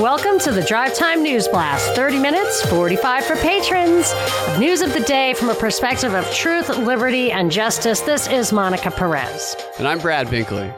[0.00, 1.94] welcome to the Drive Time News Blast.
[1.94, 4.14] 30 minutes, 45 for patrons.
[4.58, 8.00] News of the day from a perspective of truth, liberty, and justice.
[8.00, 9.54] This is Monica Perez.
[9.78, 10.72] And I'm Brad Binkley.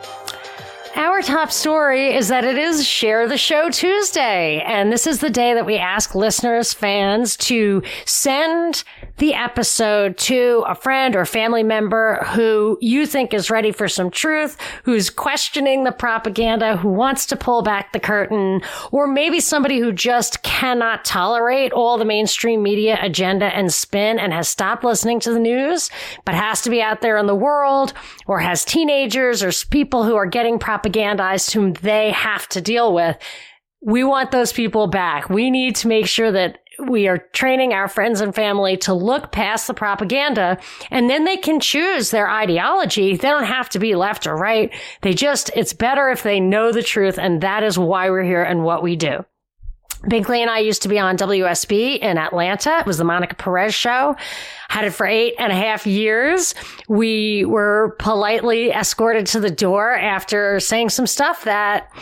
[0.96, 4.60] Our top story is that it is Share the Show Tuesday.
[4.60, 8.82] And this is the day that we ask listeners, fans to send
[9.18, 14.10] the episode to a friend or family member who you think is ready for some
[14.10, 19.78] truth, who's questioning the propaganda, who wants to pull back the curtain, or maybe somebody
[19.78, 25.20] who just cannot tolerate all the mainstream media agenda and spin and has stopped listening
[25.20, 25.90] to the news,
[26.24, 27.92] but has to be out there in the world,
[28.26, 33.16] or has teenagers or people who are getting propagandized whom they have to deal with.
[33.84, 35.28] We want those people back.
[35.28, 36.58] We need to make sure that
[36.88, 40.58] we are training our friends and family to look past the propaganda
[40.90, 43.16] and then they can choose their ideology.
[43.16, 44.72] They don't have to be left or right.
[45.02, 47.18] They just, it's better if they know the truth.
[47.18, 49.24] And that is why we're here and what we do.
[50.04, 52.80] Binkley and I used to be on WSB in Atlanta.
[52.80, 54.16] It was the Monica Perez show.
[54.68, 56.56] Had it for eight and a half years.
[56.88, 61.92] We were politely escorted to the door after saying some stuff that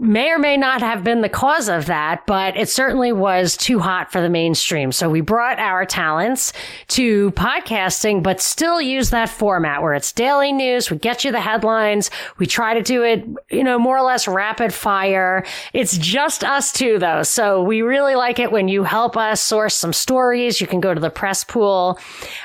[0.00, 3.78] may or may not have been the cause of that, but it certainly was too
[3.78, 4.92] hot for the mainstream.
[4.92, 6.54] So we brought our talents
[6.88, 10.90] to podcasting, but still use that format where it's daily news.
[10.90, 12.10] We get you the headlines.
[12.38, 15.44] We try to do it, you know, more or less rapid fire.
[15.74, 17.22] It's just us two though.
[17.22, 20.62] So we really like it when you help us source some stories.
[20.62, 21.98] You can go to the press pool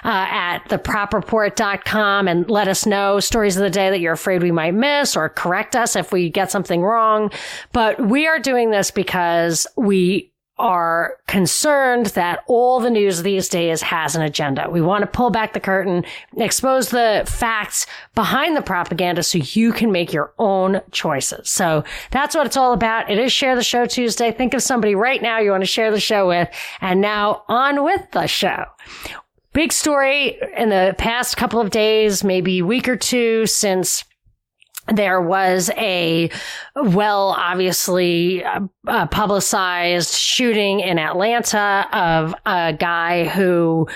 [0.03, 4.51] uh, at thepropreport.com and let us know stories of the day that you're afraid we
[4.51, 7.31] might miss or correct us if we get something wrong.
[7.71, 13.81] But we are doing this because we are concerned that all the news these days
[13.81, 14.69] has an agenda.
[14.69, 16.05] We want to pull back the curtain,
[16.37, 21.49] expose the facts behind the propaganda so you can make your own choices.
[21.49, 23.09] So that's what it's all about.
[23.09, 24.31] It is Share the Show Tuesday.
[24.31, 26.49] Think of somebody right now you want to share the show with.
[26.79, 28.65] And now on with the show.
[29.51, 34.05] Big story in the past couple of days, maybe week or two since
[34.93, 36.29] there was a
[36.75, 43.87] well, obviously uh, uh, publicized shooting in Atlanta of a guy who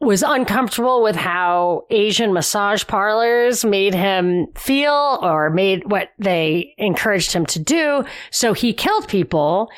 [0.00, 7.32] was uncomfortable with how Asian massage parlors made him feel or made what they encouraged
[7.32, 8.04] him to do.
[8.30, 9.70] So he killed people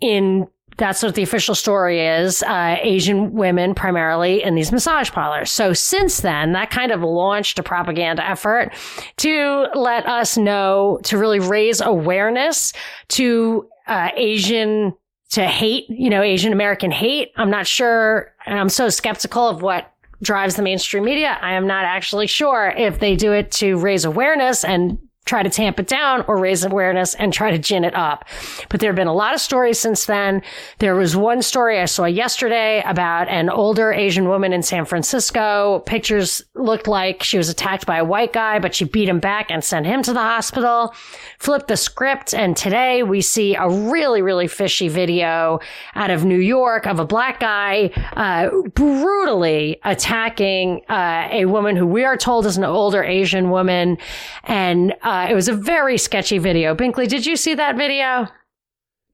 [0.00, 0.46] in
[0.76, 2.42] that's what the official story is.
[2.42, 5.50] Uh, Asian women primarily in these massage parlors.
[5.50, 8.72] So since then, that kind of launched a propaganda effort
[9.18, 12.72] to let us know, to really raise awareness
[13.08, 14.94] to uh, Asian
[15.30, 17.32] to hate, you know, Asian American hate.
[17.36, 21.36] I'm not sure, and I'm so skeptical of what drives the mainstream media.
[21.40, 25.50] I am not actually sure if they do it to raise awareness and try to
[25.50, 28.24] tamp it down or raise awareness and try to gin it up.
[28.68, 30.40] But there have been a lot of stories since then.
[30.78, 35.82] There was one story I saw yesterday about an older Asian woman in San Francisco.
[35.84, 39.50] Pictures looked like she was attacked by a white guy, but she beat him back
[39.50, 40.94] and sent him to the hospital.
[41.40, 42.32] Flip the script.
[42.32, 45.58] And today we see a really, really fishy video
[45.96, 51.86] out of New York of a black guy, uh, brutally attacking, uh, a woman who
[51.86, 53.98] we are told is an older Asian woman.
[54.44, 56.74] And, uh, uh, it was a very sketchy video.
[56.74, 58.28] Binkley, did you see that video?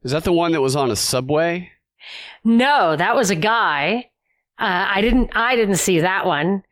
[0.03, 1.71] Is that the one that was on a subway?
[2.45, 4.11] No, that was a guy.
[4.59, 5.31] Uh, I didn't.
[5.35, 6.63] I didn't see that one.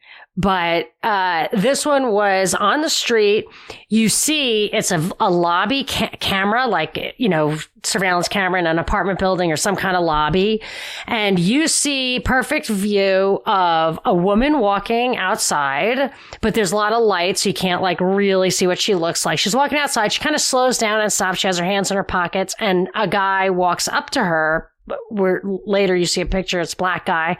[0.40, 3.44] But uh, this one was on the street.
[3.90, 8.78] You see, it's a, a lobby ca- camera, like, you know, surveillance camera in an
[8.78, 10.62] apartment building or some kind of lobby.
[11.06, 17.02] And you see perfect view of a woman walking outside, but there's a lot of
[17.02, 17.42] lights.
[17.42, 19.38] So you can't like really see what she looks like.
[19.38, 20.10] She's walking outside.
[20.10, 21.40] She kind of slows down and stops.
[21.40, 24.69] She has her hands in her pockets and a guy walks up to her
[25.08, 27.38] where later you see a picture, it's black guy,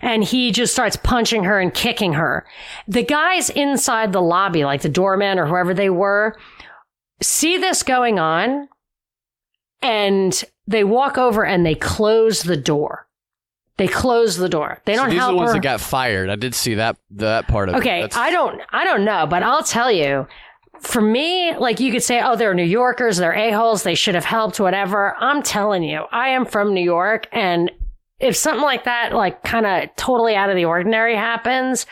[0.00, 2.46] and he just starts punching her and kicking her.
[2.88, 6.38] The guys inside the lobby, like the doorman or whoever they were,
[7.20, 8.68] see this going on,
[9.82, 13.06] and they walk over and they close the door.
[13.78, 14.80] They close the door.
[14.86, 15.54] They don't so these help are the ones her.
[15.54, 16.30] that got fired.
[16.30, 18.04] I did see that that part of okay, it.
[18.04, 20.26] Okay, I don't, I don't know, but I'll tell you,
[20.80, 24.24] for me, like you could say, oh, they're New Yorkers, they're a-holes, they should have
[24.24, 25.16] helped, whatever.
[25.18, 27.28] I'm telling you, I am from New York.
[27.32, 27.70] And
[28.20, 31.86] if something like that, like kind of totally out of the ordinary happens,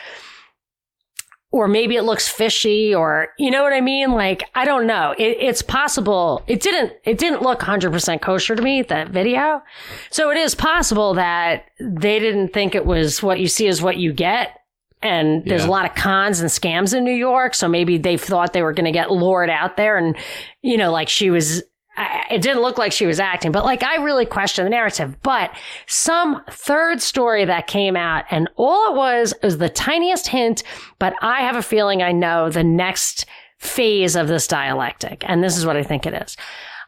[1.51, 4.11] or maybe it looks fishy or you know what I mean?
[4.11, 5.15] Like, I don't know.
[5.17, 6.43] It, it's possible.
[6.47, 9.61] It didn't, it didn't look 100% kosher to me, that video.
[10.09, 13.95] So it is possible that they didn't think it was what you see is what
[13.95, 14.59] you get
[15.01, 15.69] and there's Yeah.
[15.69, 17.53] a lot of cons and scams in New York.
[17.53, 20.15] So maybe they thought they were going to get lured out there and,
[20.61, 21.63] you know, like she was
[21.97, 25.15] I, it didn't look like she was acting, but like I really questioned the narrative.
[25.21, 25.51] But
[25.87, 30.61] some third story that came out, and all it was was the tiniest hint.
[30.99, 33.25] But I have a feeling I know the next
[33.59, 36.35] phase of this dialectic, and this is what I think it is.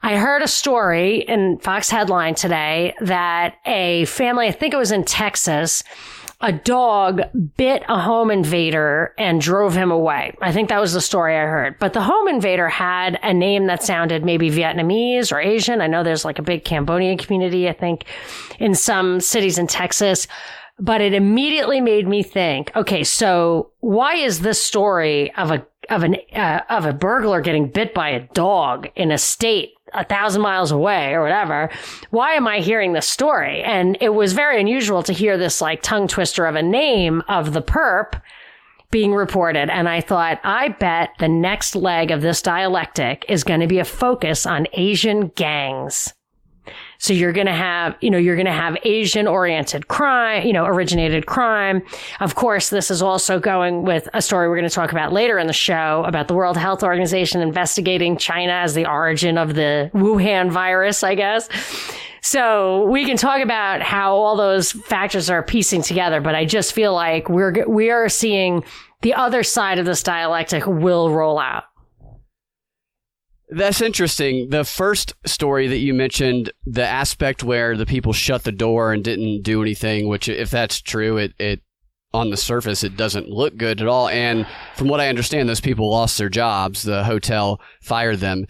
[0.03, 4.91] I heard a story in Fox headline today that a family, I think it was
[4.91, 5.83] in Texas,
[6.39, 7.21] a dog
[7.57, 10.35] bit a home invader and drove him away.
[10.39, 11.79] I think that was the story I heard.
[11.79, 15.81] But the home invader had a name that sounded maybe Vietnamese or Asian.
[15.81, 18.05] I know there's like a big Cambodian community, I think,
[18.59, 20.27] in some cities in Texas.
[20.79, 26.03] But it immediately made me think, okay, so why is this story of a of
[26.03, 30.41] an uh, of a burglar getting bit by a dog in a state a thousand
[30.41, 31.69] miles away or whatever.
[32.09, 33.63] Why am I hearing this story?
[33.63, 37.53] And it was very unusual to hear this like tongue twister of a name of
[37.53, 38.21] the perp
[38.89, 39.69] being reported.
[39.69, 43.79] And I thought, I bet the next leg of this dialectic is going to be
[43.79, 46.13] a focus on Asian gangs.
[46.99, 50.53] So you're going to have, you know, you're going to have Asian oriented crime, you
[50.53, 51.81] know, originated crime.
[52.19, 55.37] Of course, this is also going with a story we're going to talk about later
[55.37, 59.91] in the show about the World Health Organization investigating China as the origin of the
[59.93, 61.49] Wuhan virus, I guess.
[62.21, 66.73] So we can talk about how all those factors are piecing together, but I just
[66.73, 68.63] feel like we're, we are seeing
[69.01, 71.65] the other side of this dialectic will roll out.
[73.49, 74.49] That's interesting.
[74.49, 79.03] The first story that you mentioned, the aspect where the people shut the door and
[79.03, 81.61] didn't do anything, which if that's true, it, it
[82.13, 84.09] on the surface it doesn't look good at all.
[84.09, 84.45] And
[84.75, 86.83] from what I understand, those people lost their jobs.
[86.83, 88.47] The hotel fired them.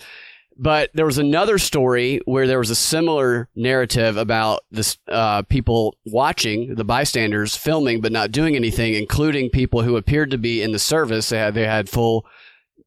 [0.59, 5.95] But there was another story where there was a similar narrative about this uh, people
[6.05, 10.71] watching, the bystanders filming but not doing anything, including people who appeared to be in
[10.71, 11.29] the service.
[11.29, 12.25] They had they had full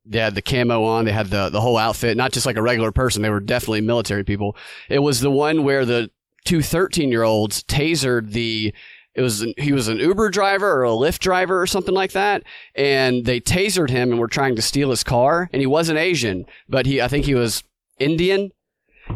[0.05, 2.63] they had the camo on, they had the the whole outfit, not just like a
[2.63, 3.23] regular person.
[3.23, 4.57] They were definitely military people.
[4.89, 6.11] It was the one where the
[6.45, 8.75] two 13 year olds tasered the
[9.15, 12.13] it was an, he was an Uber driver or a Lyft driver or something like
[12.13, 12.45] that,
[12.75, 15.51] and they tasered him and were trying to steal his car.
[15.53, 17.65] And he wasn't Asian, but he I think he was
[17.99, 18.53] Indian,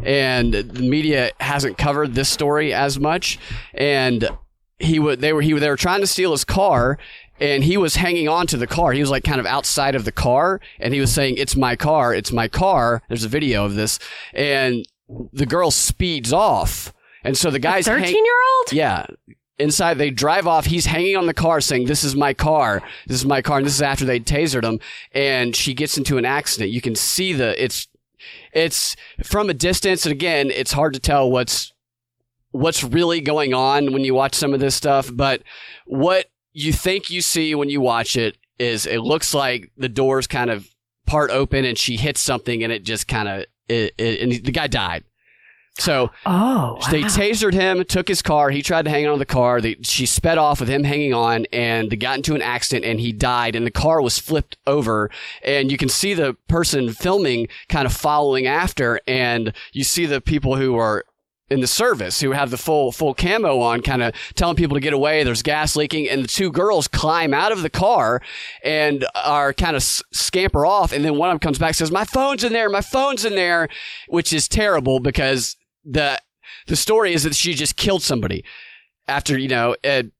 [0.03, 3.39] and the media hasn't covered this story as much.
[3.73, 4.27] And
[4.79, 6.97] he would they were he they were trying to steal his car
[7.39, 8.91] and he was hanging on to the car.
[8.91, 11.75] He was like kind of outside of the car and he was saying, It's my
[11.75, 13.01] car, it's my car.
[13.07, 13.99] There's a video of this.
[14.33, 14.85] And
[15.33, 16.93] the girl speeds off.
[17.23, 18.73] And so the guy's 13 year old?
[18.73, 19.05] Yeah.
[19.57, 20.65] Inside, they drive off.
[20.65, 22.81] He's hanging on the car saying, This is my car.
[23.07, 23.57] This is my car.
[23.57, 24.79] And this is after they tasered him.
[25.11, 26.71] And she gets into an accident.
[26.71, 27.87] You can see the, it's,
[28.53, 30.05] it's from a distance.
[30.05, 31.73] And again, it's hard to tell what's,
[32.51, 35.09] what's really going on when you watch some of this stuff.
[35.13, 35.41] But
[35.85, 40.25] what you think you see when you watch it is it looks like the doors
[40.25, 40.67] kind of
[41.05, 44.51] part open and she hits something and it just kind of it, it, and the
[44.51, 45.03] guy died.
[45.77, 46.79] So oh, wow.
[46.89, 48.49] they tasered him, took his car.
[48.49, 49.59] He tried to hang on to the car.
[49.59, 52.97] They, she sped off with him hanging on, and they got into an accident, and
[52.97, 53.57] he died.
[53.57, 55.11] And the car was flipped over,
[55.43, 60.21] and you can see the person filming kind of following after, and you see the
[60.21, 61.03] people who are
[61.49, 64.81] in the service who have the full full camo on, kind of telling people to
[64.81, 65.23] get away.
[65.23, 68.21] There's gas leaking, and the two girls climb out of the car
[68.63, 70.91] and are kind of scamper off.
[70.91, 72.69] And then one of them comes back says, "My phone's in there.
[72.69, 73.69] My phone's in there,"
[74.07, 76.19] which is terrible because the
[76.67, 78.43] the story is that she just killed somebody
[79.07, 79.75] after you know.
[79.83, 80.11] It,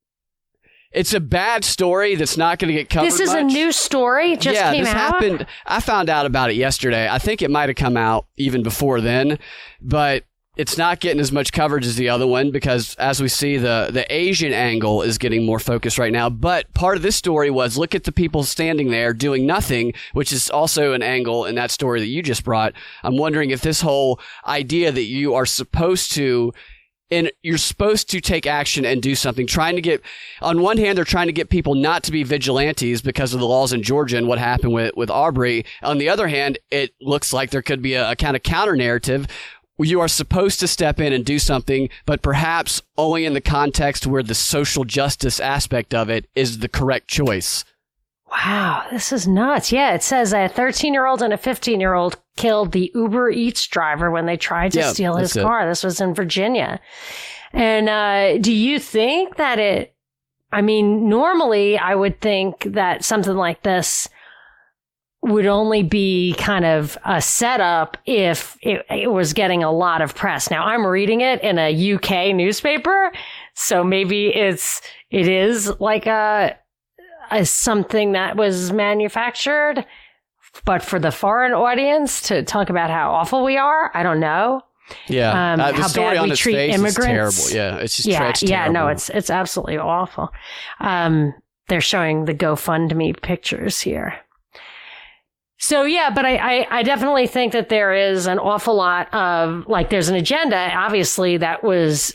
[0.91, 3.07] it's a bad story that's not going to get covered.
[3.07, 3.41] This is much.
[3.41, 4.37] a new story.
[4.37, 5.15] Just yeah, came this out.
[5.15, 5.45] happened.
[5.65, 7.09] I found out about it yesterday.
[7.09, 9.37] I think it might have come out even before then,
[9.81, 10.23] but
[10.55, 13.89] it's not getting as much coverage as the other one because as we see the
[13.91, 16.29] the Asian angle is getting more focus right now.
[16.29, 20.31] But part of this story was look at the people standing there doing nothing which
[20.31, 22.73] is also an angle in that story that you just brought.
[23.03, 26.53] I'm wondering if this whole idea that you are supposed to
[27.11, 30.01] and you're supposed to take action and do something trying to get
[30.41, 33.45] on one hand they're trying to get people not to be vigilantes because of the
[33.45, 37.31] laws in Georgia and what happened with with Arbery on the other hand it looks
[37.31, 39.27] like there could be a, a kind of counter narrative
[39.79, 44.07] you are supposed to step in and do something, but perhaps only in the context
[44.07, 47.65] where the social justice aspect of it is the correct choice.
[48.31, 49.71] Wow, this is nuts.
[49.71, 53.29] Yeah, it says a 13 year old and a 15 year old killed the Uber
[53.31, 55.43] Eats driver when they tried to Yeah, steal his that's it.
[55.43, 55.67] car.
[55.67, 56.79] This was in Virginia.
[57.53, 59.93] And uh, do you think that it,
[60.51, 64.09] I mean, normally I would think that something like this
[65.25, 70.15] would only be kind of a setup if it, it was getting a lot of
[70.15, 70.51] press.
[70.51, 73.11] Now I'm reading it in a UK newspaper,
[73.53, 76.57] so maybe it's it is like a,
[77.31, 79.85] a something that was manufactured
[80.63, 84.61] but for the foreign audience to talk about how awful we are, I don't know.
[85.07, 87.39] Yeah, Um, uh, the how story bad on we treat immigrants.
[87.39, 87.77] is terrible.
[87.77, 90.29] Yeah, it's just yeah, yeah, no, it's it's absolutely awful.
[90.79, 91.33] Um,
[91.67, 94.13] they're showing the GoFundMe pictures here.
[95.67, 99.67] So yeah, but I, I, I definitely think that there is an awful lot of
[99.67, 102.13] like there's an agenda, obviously, that was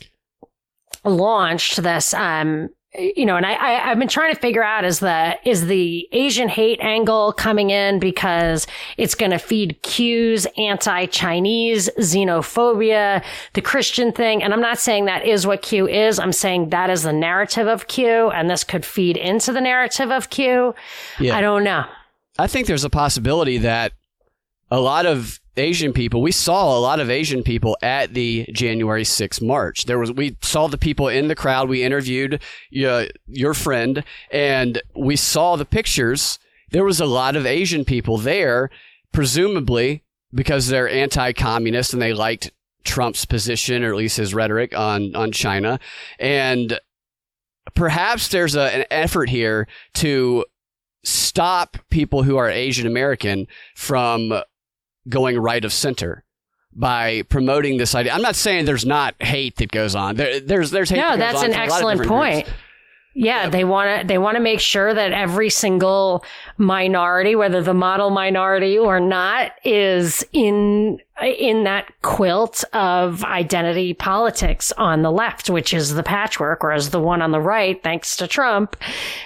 [1.04, 5.00] launched this um you know, and I, I I've been trying to figure out is
[5.00, 11.90] the is the Asian hate angle coming in because it's going to feed Q's anti-Chinese
[11.98, 16.20] xenophobia, the Christian thing, and I'm not saying that is what Q is.
[16.20, 20.12] I'm saying that is the narrative of Q, and this could feed into the narrative
[20.12, 20.72] of Q.
[21.18, 21.36] Yeah.
[21.36, 21.84] I don't know.
[22.40, 23.92] I think there's a possibility that
[24.70, 29.02] a lot of Asian people, we saw a lot of Asian people at the January
[29.02, 29.84] 6th march.
[29.84, 31.68] There was, we saw the people in the crowd.
[31.68, 32.40] We interviewed
[32.82, 36.38] uh, your friend and we saw the pictures.
[36.70, 38.70] There was a lot of Asian people there,
[39.12, 42.52] presumably because they're anti-communist and they liked
[42.84, 45.78] Trump's position or at least his rhetoric on, on China.
[46.18, 46.80] And
[47.74, 50.46] perhaps there's a, an effort here to
[51.04, 54.32] stop people who are Asian American from
[55.08, 56.24] going right of center
[56.72, 58.12] by promoting this idea.
[58.12, 60.16] I'm not saying there's not hate that goes on.
[60.16, 60.98] There, there's there's hate.
[60.98, 62.44] No, that goes that's on an from a lot of excellent point.
[62.46, 62.58] groups.
[63.12, 66.24] Yeah, they want to they want to make sure that every single
[66.58, 74.70] minority, whether the model minority or not, is in in that quilt of identity politics
[74.78, 78.28] on the left, which is the patchwork, whereas the one on the right, thanks to
[78.28, 78.76] Trump,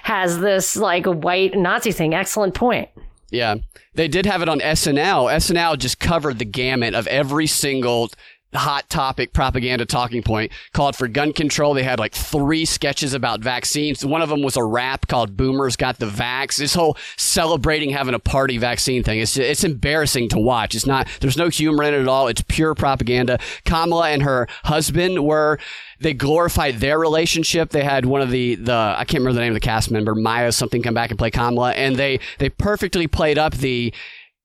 [0.02, 2.14] has this like white Nazi thing.
[2.14, 2.88] Excellent point.
[3.30, 3.56] Yeah,
[3.94, 5.30] they did have it on SNL.
[5.34, 8.10] SNL just covered the gamut of every single
[8.54, 11.74] hot topic propaganda talking point called for gun control.
[11.74, 14.04] They had like three sketches about vaccines.
[14.04, 16.56] One of them was a rap called Boomers Got the Vax.
[16.56, 19.20] This whole celebrating having a party vaccine thing.
[19.20, 20.74] It's, it's embarrassing to watch.
[20.74, 22.28] It's not, there's no humor in it at all.
[22.28, 23.38] It's pure propaganda.
[23.64, 25.58] Kamala and her husband were,
[26.00, 27.70] they glorified their relationship.
[27.70, 30.14] They had one of the, the, I can't remember the name of the cast member,
[30.14, 31.72] Maya something come back and play Kamala.
[31.72, 33.92] And they, they perfectly played up the,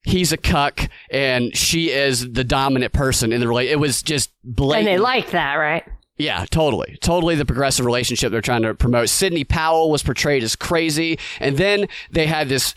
[0.03, 3.77] he's a cuck and she is the dominant person in the relationship.
[3.77, 4.87] It was just blatant.
[4.87, 5.83] And they like that, right?
[6.17, 6.97] Yeah, totally.
[7.01, 9.09] Totally the progressive relationship they're trying to promote.
[9.09, 11.17] Sidney Powell was portrayed as crazy.
[11.39, 12.75] And then they had this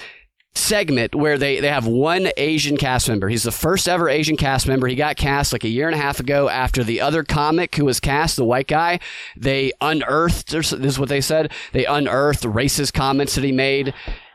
[0.54, 3.28] segment where they, they have one Asian cast member.
[3.28, 4.86] He's the first ever Asian cast member.
[4.86, 7.86] He got cast like a year and a half ago after the other comic who
[7.86, 9.00] was cast, the white guy.
[9.36, 13.94] They unearthed, this is what they said, they unearthed racist comments that he made.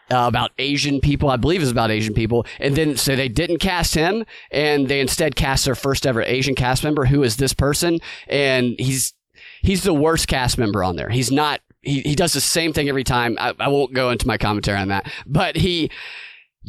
[0.10, 3.58] Uh, about Asian people, I believe was about Asian people, and then so they didn't
[3.58, 7.54] cast him, and they instead cast their first ever Asian cast member, who is this
[7.54, 9.14] person, and he's
[9.62, 11.10] he's the worst cast member on there.
[11.10, 11.60] He's not.
[11.82, 13.36] He he does the same thing every time.
[13.38, 15.92] I, I won't go into my commentary on that, but he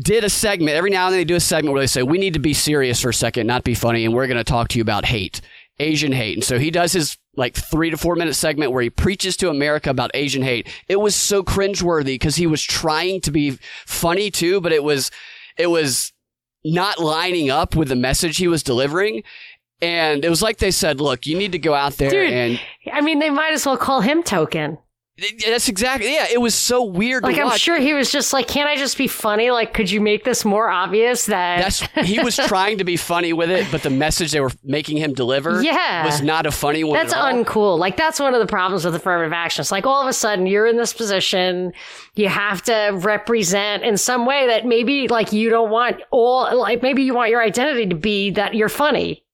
[0.02, 2.18] did a segment every now and then they do a segment where they say we
[2.18, 4.68] need to be serious for a second, not be funny, and we're going to talk
[4.68, 5.40] to you about hate,
[5.78, 6.36] Asian hate.
[6.36, 9.48] And so he does his like three to four minute segment where he preaches to
[9.48, 10.68] America about Asian hate.
[10.88, 15.10] It was so cringeworthy because he was trying to be funny too, but it was
[15.56, 16.12] it was
[16.64, 19.22] not lining up with the message he was delivering.
[19.80, 22.32] And it was like they said, look, you need to go out there Dude.
[22.32, 22.60] and
[22.92, 24.78] I mean, they might as well call him token.
[25.46, 26.26] That's exactly yeah.
[26.32, 27.24] It was so weird.
[27.24, 29.50] Like I'm sure he was just like, "Can't I just be funny?
[29.50, 33.32] Like, could you make this more obvious that?" That's he was trying to be funny
[33.32, 36.04] with it, but the message they were making him deliver Yeah.
[36.04, 36.94] was not a funny one.
[36.98, 37.32] That's at all.
[37.32, 37.78] uncool.
[37.78, 39.62] Like that's one of the problems with affirmative action.
[39.62, 41.72] It's like all of a sudden you're in this position,
[42.14, 46.82] you have to represent in some way that maybe like you don't want all like
[46.82, 49.24] maybe you want your identity to be that you're funny.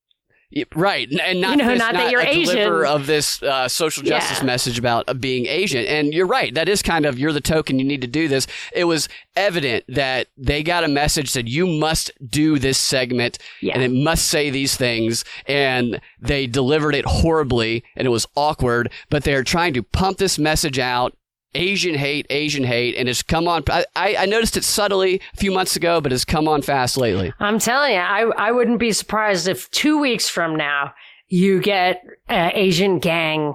[0.75, 2.94] Right, and- not You know, this, not that you're a deliverer Asian.
[3.00, 4.44] of this uh, social justice Yeah.
[4.46, 5.84] message about uh, being Asian.
[5.87, 7.78] And you're right, that is kind of you're the token.
[7.78, 8.46] You need to do this.
[8.73, 13.75] It was evident that they got a message that you must do this segment, Yeah.
[13.75, 18.90] and it must say these things, and they delivered it horribly, and it was awkward.
[19.11, 21.16] But they're trying to pump this message out.
[21.54, 23.62] Asian hate, Asian hate, and it's come on.
[23.70, 27.32] I, I noticed it subtly a few months ago, but it's come on fast lately.
[27.40, 30.92] I'm telling you, I I wouldn't be surprised if 2 weeks from now
[31.28, 33.54] you get uh, Asian gang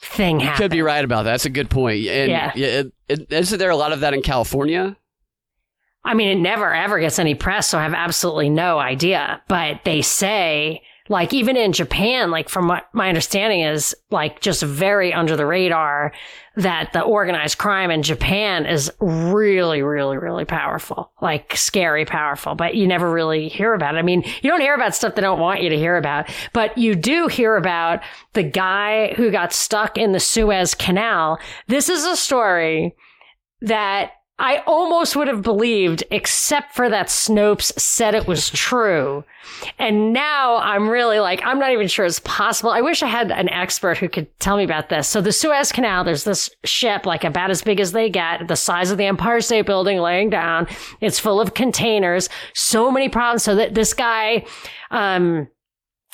[0.00, 1.32] thing You could be right about that.
[1.32, 2.06] That's a good point.
[2.06, 2.52] And Yeah.
[2.54, 4.96] it, it, isn't there a lot of that in California?
[6.04, 9.42] I mean, it never ever gets any press, so I have absolutely no idea.
[9.48, 14.62] But they say, like, even in Japan, like, from what my understanding is, like, just
[14.62, 16.12] very under the radar,
[16.56, 21.12] that the organized crime in Japan is really, really, really powerful.
[21.22, 22.54] Like, scary powerful.
[22.54, 23.98] But you never really hear about it.
[23.98, 26.76] I mean, you don't hear about stuff they don't want you to hear about, but
[26.76, 28.00] you do hear about
[28.32, 31.38] the guy who got stuck in the Suez Canal.
[31.68, 32.96] This is a story
[33.60, 39.24] that I almost would have believed, except for that Snopes said it was true.
[39.78, 42.70] And now I'm really like, I'm not even sure it's possible.
[42.70, 45.08] I wish I had an expert who could tell me about this.
[45.08, 48.56] So the Suez Canal, there's this ship, like about as big as they get, the
[48.56, 50.68] size of the Empire State Building laying down.
[51.00, 52.28] It's full of containers.
[52.54, 53.42] So many problems.
[53.42, 54.44] So that this guy,
[54.90, 55.48] um,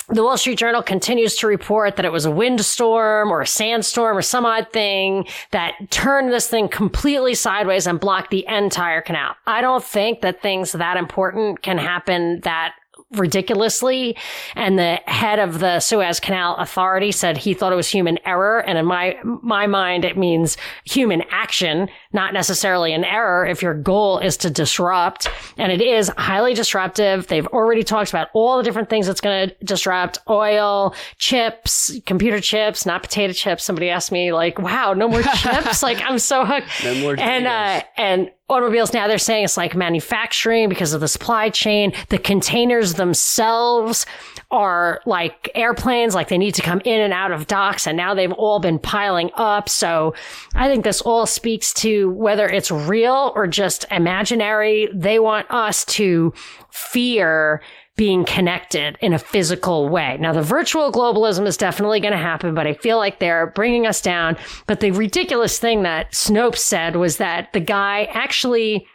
[0.08, 4.18] the Wall Street Journal continues to report that it was a windstorm or a sandstorm
[4.18, 9.34] or some odd thing that turned this thing completely sideways and blocked the entire canal.
[9.46, 12.75] I don't think that things that important can happen that
[13.12, 14.16] ridiculously.
[14.54, 18.61] And the head of the Suez Canal Authority said he thought it was human error.
[18.61, 23.75] And in my, my mind, it means human action, not necessarily an error if your
[23.75, 25.28] goal is to disrupt.
[25.56, 27.26] And it is highly disruptive.
[27.26, 32.40] They've already talked about all the different things it's going to disrupt oil, chips, computer
[32.40, 33.64] chips, not potato chips.
[33.64, 35.82] Somebody asked me like, wow, no more chips.
[35.82, 36.66] like I'm so hooked.
[36.82, 41.08] No more and, uh, and automobiles now they're saying it's like manufacturing because of the
[41.08, 41.92] supply chain.
[42.10, 44.04] The containers themselves
[44.50, 48.14] are like airplanes, like they need to come in and out of docks and now
[48.14, 49.68] they've all been piling up.
[49.68, 50.14] So
[50.54, 54.88] I think this all speaks to whether it's real or just imaginary.
[54.94, 56.34] They want us to
[56.70, 57.62] fear
[57.96, 60.16] being connected in a physical way.
[60.18, 63.86] Now, the virtual globalism is definitely going to happen, but I feel like they're bringing
[63.86, 64.36] us down.
[64.66, 68.86] But the ridiculous thing that Snopes said was that the guy actually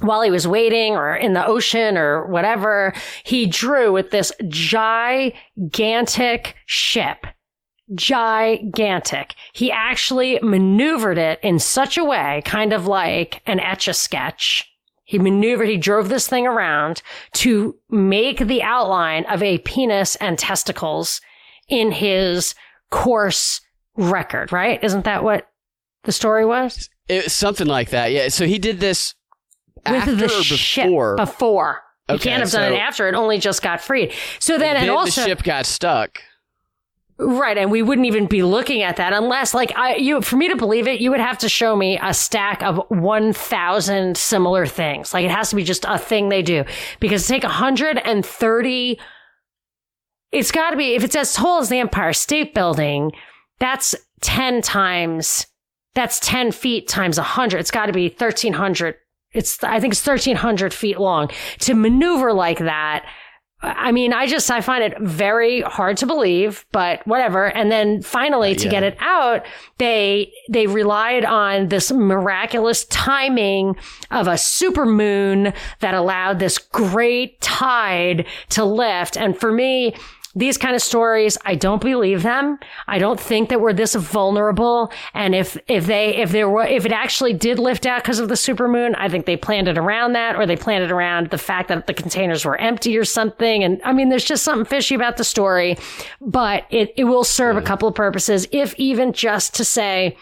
[0.00, 2.94] while he was waiting or in the ocean or whatever,
[3.24, 5.34] he drew with this gigantic
[6.66, 7.26] ship.
[7.94, 9.34] Gigantic.
[9.54, 14.70] He actually maneuvered it in such a way, kind of like an etch a sketch.
[15.08, 17.00] He maneuvered, he drove this thing around
[17.32, 21.22] to make the outline of a penis and testicles
[21.66, 22.54] in his
[22.90, 23.62] course
[23.96, 24.78] record, right?
[24.84, 25.48] Isn't that what
[26.04, 26.90] the story was?
[27.08, 28.12] It was something like that.
[28.12, 28.28] Yeah.
[28.28, 29.14] So he did this
[29.86, 31.16] With after the before.
[31.16, 31.80] before.
[32.10, 33.08] Okay, can't have done so- it after.
[33.08, 34.12] It only just got freed.
[34.38, 36.22] So then, then and also, the ship got stuck.
[37.20, 40.48] Right, and we wouldn't even be looking at that unless, like, I you for me
[40.50, 44.66] to believe it, you would have to show me a stack of one thousand similar
[44.66, 45.12] things.
[45.12, 46.64] Like, it has to be just a thing they do
[47.00, 49.00] because take hundred and thirty.
[50.30, 53.10] It's got to be if it's as tall as the Empire State Building,
[53.58, 55.44] that's ten times.
[55.94, 57.58] That's ten feet times hundred.
[57.58, 58.94] It's got to be thirteen hundred.
[59.32, 63.04] It's I think it's thirteen hundred feet long to maneuver like that.
[63.60, 67.46] I mean, I just, I find it very hard to believe, but whatever.
[67.46, 68.70] And then finally to Yeah.
[68.70, 69.44] get it out,
[69.78, 73.76] they, they relied on this miraculous timing
[74.12, 79.16] of a super moon that allowed this great tide to lift.
[79.16, 79.96] And for me,
[80.34, 82.58] these kind of stories, I don't believe them.
[82.86, 84.92] I don't think that we're this vulnerable.
[85.14, 88.28] And if, if they, if there were, if it actually did lift out because of
[88.28, 91.38] the supermoon, I think they planned it around that or they planned it around the
[91.38, 93.64] fact that the containers were empty or something.
[93.64, 95.76] And I mean, there's just something fishy about the story,
[96.20, 97.66] but it, it will serve a mm.
[97.66, 100.16] couple of purposes, if even just to say,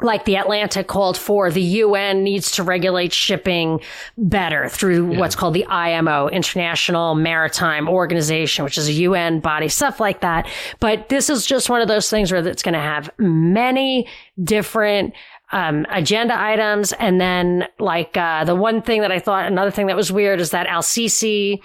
[0.00, 3.80] like the Atlantic called for, the UN needs to regulate shipping
[4.16, 9.98] better through what's called the IMO, International Maritime Organization, which is a UN body, stuff
[9.98, 10.46] like that.
[10.80, 14.06] But this is just one of those things where it's going to have many
[14.42, 15.14] different
[15.50, 16.92] um, agenda items.
[16.92, 20.40] And then like, uh, the one thing that I thought, another thing that was weird
[20.40, 21.60] is that Al Sisi,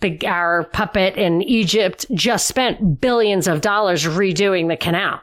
[0.00, 5.20] the, our puppet in Egypt just spent billions of dollars redoing the canal.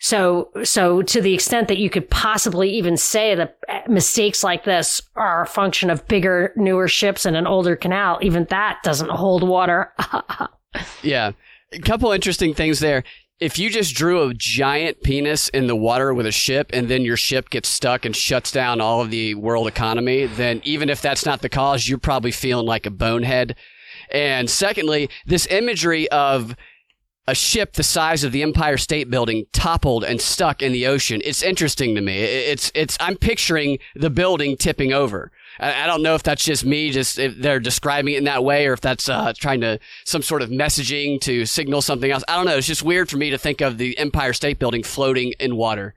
[0.00, 4.64] So, so to the extent that you could possibly even say that uh, mistakes like
[4.64, 9.10] this are a function of bigger, newer ships and an older canal, even that doesn't
[9.10, 9.92] hold water.
[11.02, 11.32] Yeah.
[11.72, 13.04] A couple interesting things there.
[13.40, 17.02] If you just drew a giant penis in the water with a ship and then
[17.02, 21.02] your ship gets stuck and shuts down all of the world economy, then even if
[21.02, 23.56] that's not the cause, you're probably feeling like a bonehead.
[24.10, 26.54] And secondly, this imagery of
[27.26, 31.20] a ship the size of the Empire State Building toppled and stuck in the ocean.
[31.24, 32.22] It's interesting to me.
[32.22, 35.32] It's it's I'm picturing the building tipping over.
[35.58, 38.66] I don't know if that's just me, just if they're describing it in that way,
[38.66, 42.24] or if that's uh, trying to some sort of messaging to signal something else.
[42.26, 42.56] I don't know.
[42.56, 45.94] It's just weird for me to think of the Empire State Building floating in water.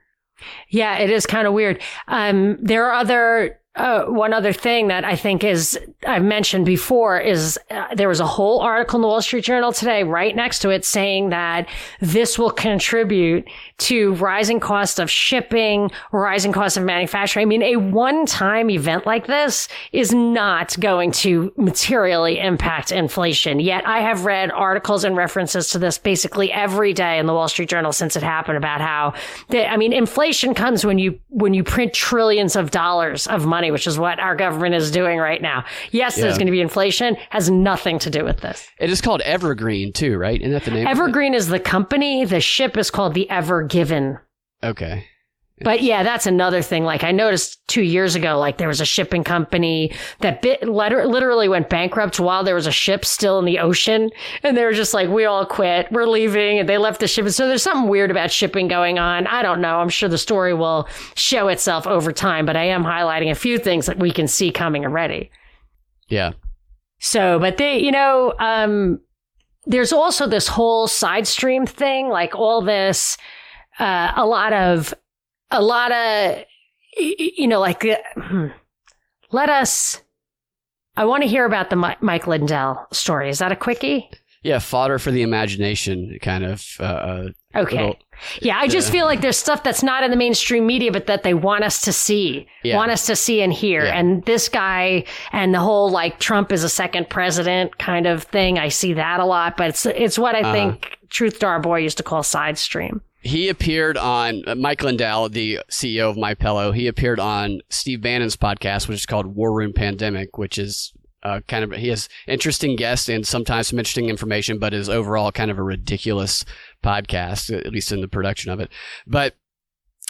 [0.68, 1.82] Yeah, it is kind of weird.
[2.06, 7.18] Um, there are other uh, one other thing that I think is I've mentioned before
[7.18, 10.58] is uh, there was a whole article in the Wall Street Journal today, right next
[10.60, 11.68] to it, saying that
[12.00, 17.44] this will contribute to rising cost of shipping, rising cost of manufacturing.
[17.44, 23.60] I mean, a one-time event like this is not going to materially impact inflation.
[23.60, 27.48] Yet I have read articles and references to this basically every day in the Wall
[27.48, 29.14] Street Journal since it happened about how,
[29.52, 33.72] I mean, inflation comes when you when you print trillions of dollars of money money,
[33.72, 35.64] which is what our government is doing right now.
[35.90, 36.24] Yes, yeah.
[36.24, 38.66] there's going to be inflation, has nothing to do with this.
[38.78, 40.40] It is called Evergreen too, right?
[40.40, 40.86] Isn't that the name?
[40.86, 42.24] Evergreen is the company.
[42.24, 44.18] The ship is called the Ever Given.
[44.62, 45.06] Okay.
[45.64, 46.84] But yeah, that's another thing.
[46.84, 51.48] Like I noticed two years ago, like there was a shipping company that bit, literally
[51.48, 54.10] went bankrupt while there was a ship still in the ocean.
[54.42, 55.90] And they were just like, we all quit.
[55.90, 56.58] We're leaving.
[56.58, 57.24] And they left the ship.
[57.24, 59.26] And So there's something weird about shipping going on.
[59.26, 59.78] I don't know.
[59.78, 63.58] I'm sure the story will show itself over time, but I am highlighting a few
[63.58, 65.30] things that we can see coming already.
[66.08, 66.32] Yeah.
[67.00, 69.00] So, but they, you know, um,
[69.66, 73.16] there's also this whole side stream thing, like all this,
[73.78, 74.94] uh, a lot of
[75.50, 76.44] a lot of,
[76.96, 78.46] you know, like, uh, hmm,
[79.30, 80.02] let us,
[80.96, 83.30] I want to hear about the Mike Lindell story.
[83.30, 84.10] Is that a quickie?
[84.42, 86.64] Yeah, fodder for the imagination, kind of.
[86.78, 87.76] Uh, uh okay.
[87.76, 87.96] Little,
[88.40, 91.06] yeah, I just uh, feel like there's stuff that's not in the mainstream media, but
[91.06, 92.76] that they want us to see, yeah.
[92.76, 93.84] want us to see and hear.
[93.84, 93.98] Yeah.
[93.98, 98.58] And this guy and the whole like Trump is a second president kind of thing,
[98.58, 99.56] I see that a lot.
[99.56, 103.48] But it's it's what I uh think Truth Darboy used to call side stream he
[103.48, 106.72] appeared on uh, Mike Lindell, the CEO of My Pillow.
[106.72, 110.92] He appeared on Steve Bannon's podcast, which is called War Room Pandemic, which is
[111.24, 115.32] uh, kind of he has interesting guests and sometimes some interesting information, but is overall
[115.32, 116.44] kind of a ridiculous
[116.82, 118.70] podcast, at least in the production of it.
[119.06, 119.34] But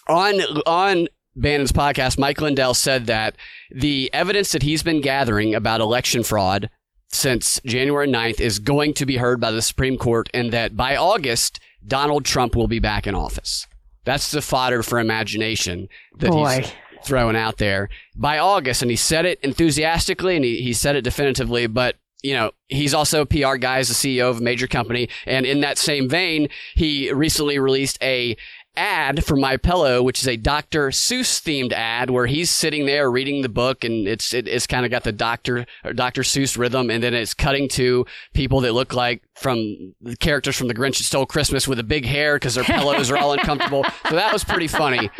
[0.06, 3.36] on on Bannon's podcast, Mike Lindell said that
[3.70, 6.68] the evidence that he's been gathering about election fraud
[7.10, 10.94] since January 9th is going to be heard by the Supreme Court, and that by
[10.94, 13.66] August Donald Trump will be back in office.
[14.04, 16.60] That's the fodder for imagination that Boy.
[16.60, 16.72] he's
[17.02, 18.82] throwing out there by August.
[18.82, 22.94] And he said it enthusiastically and he, he said it definitively, but you know, he's
[22.94, 25.08] also a PR guy as the CEO of a major company.
[25.24, 28.36] And in that same vein, he recently released a
[28.76, 33.10] ad for my pillow which is a dr seuss themed ad where he's sitting there
[33.10, 36.88] reading the book and it's it, it's kind of got the dr dr seuss rhythm
[36.88, 40.96] and then it's cutting to people that look like from the characters from the grinch
[40.96, 44.44] stole christmas with a big hair because their pillows are all uncomfortable so that was
[44.44, 45.10] pretty funny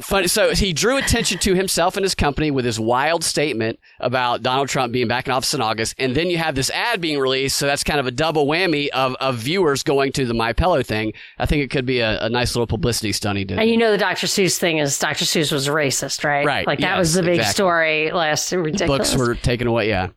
[0.00, 4.42] funny so he drew attention to himself and his company with his wild statement about
[4.42, 7.18] donald trump being back in office in august and then you have this ad being
[7.18, 10.52] released so that's kind of a double whammy of, of viewers going to the my
[10.52, 13.58] pillow thing i think it could be a, a nice little publicity stunt he did.
[13.58, 14.26] And you know the Dr.
[14.26, 15.24] Seuss thing is Dr.
[15.24, 16.46] Seuss was racist, right?
[16.46, 16.66] Right.
[16.66, 17.52] Like that yes, was the big exactly.
[17.52, 19.14] story last ridiculous.
[19.14, 20.10] Books were taken away, yeah.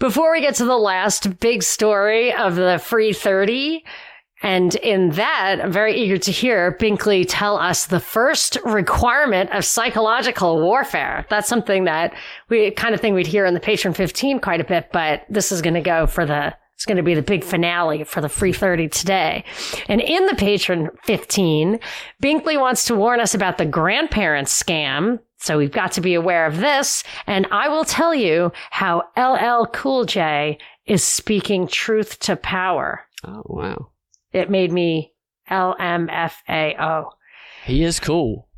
[0.00, 3.84] Before we get to the last big story of the free 30,
[4.42, 9.62] and in that, I'm very eager to hear Binkley tell us the first requirement of
[9.62, 11.26] psychological warfare.
[11.28, 12.14] That's something that
[12.48, 15.52] we kind of think we'd hear in the Patron 15 quite a bit, but this
[15.52, 18.28] is going to go for the it's going to be the big finale for the
[18.30, 19.44] free 30 today.
[19.86, 21.78] And in the patron 15,
[22.22, 25.18] Binkley wants to warn us about the grandparents scam.
[25.40, 27.04] So we've got to be aware of this.
[27.26, 33.02] And I will tell you how LL Cool J is speaking truth to power.
[33.24, 33.90] Oh, wow.
[34.32, 35.12] It made me
[35.50, 37.10] LMFAO.
[37.66, 38.48] He is cool.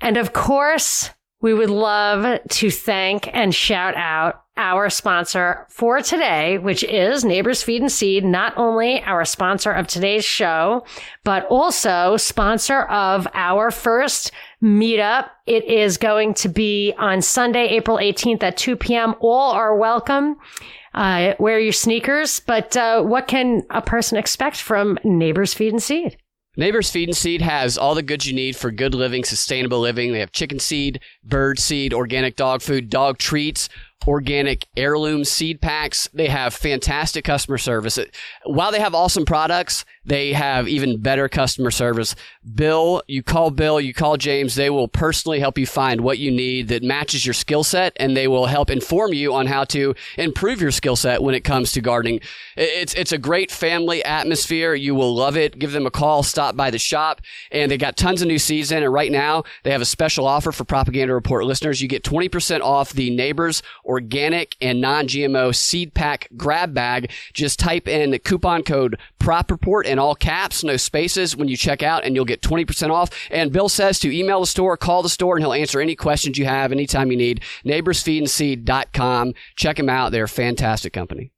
[0.00, 6.58] And of course, we would love to thank and shout out our sponsor for today,
[6.58, 10.84] which is Neighbors Feed and Seed, not only our sponsor of today's show,
[11.22, 15.30] but also sponsor of our first meetup.
[15.46, 19.14] It is going to be on Sunday, April 18th at 2 p.m.
[19.20, 20.36] All are welcome.
[20.92, 25.82] Uh, wear your sneakers, but uh, what can a person expect from Neighbors Feed and
[25.82, 26.16] Seed?
[26.58, 30.12] Neighbors Feed and Seed has all the goods you need for good living, sustainable living.
[30.12, 33.68] They have chicken seed, bird seed, organic dog food, dog treats,
[34.06, 36.08] organic heirloom seed packs.
[36.14, 37.98] They have fantastic customer service.
[38.44, 42.14] While they have awesome products, they have even better customer service.
[42.54, 46.30] Bill, you call Bill, you call James, they will personally help you find what you
[46.30, 49.94] need that matches your skill set and they will help inform you on how to
[50.16, 52.20] improve your skill set when it comes to gardening.
[52.56, 54.74] It's it's a great family atmosphere.
[54.74, 55.58] You will love it.
[55.58, 57.20] Give them a call, stop by the shop,
[57.52, 58.82] and they got tons of new seeds in.
[58.82, 61.82] And right now, they have a special offer for Propaganda Report listeners.
[61.82, 67.10] You get 20% off the Neighbors organic and non-GMO seed pack grab bag.
[67.32, 71.56] Just type in the coupon code prop report in all caps, no spaces when you
[71.56, 73.10] check out and you'll get 20% off.
[73.30, 76.38] And Bill says to email the store, call the store and he'll answer any questions
[76.38, 77.42] you have anytime you need.
[77.64, 79.34] Neighborsfeedandseed.com.
[79.56, 80.12] Check them out.
[80.12, 81.32] They're a fantastic company.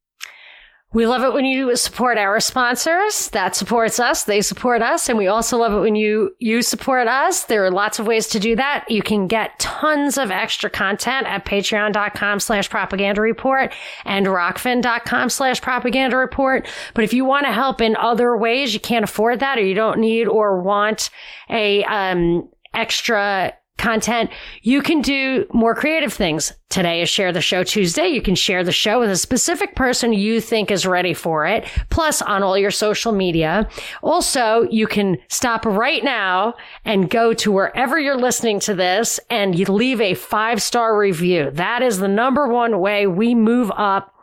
[0.93, 3.29] We love it when you support our sponsors.
[3.29, 4.25] That supports us.
[4.25, 5.09] They support us.
[5.09, 7.45] And we also love it when you, you support us.
[7.45, 8.87] There are lots of ways to do that.
[8.89, 13.73] You can get tons of extra content at patreon.com slash propaganda report
[14.05, 16.67] and rokfin.com slash propaganda report.
[16.95, 19.75] But if you want to help in other ways, you can't afford that or you
[19.75, 21.11] don't need or want
[21.49, 24.31] a, um, extra content,
[24.63, 26.53] you can do more creative things.
[26.69, 28.09] Today is Share the Show Tuesday.
[28.09, 31.67] You can share the show with a specific person you think is ready for it,
[31.89, 33.69] plus on all your social media.
[34.03, 39.59] Also, you can stop right now and go to wherever you're listening to this and
[39.59, 41.51] you leave a five star review.
[41.51, 44.15] That is the number one way we move up